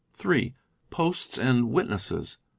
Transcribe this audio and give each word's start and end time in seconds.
(3) 0.15 0.55
Posts 0.89 1.37
and 1.37 1.69
witnesses. 1.69 2.39